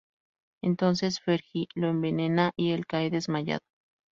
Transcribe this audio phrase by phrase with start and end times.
[0.63, 3.61] Entonces Fergie lo envenena y el cae desmayado.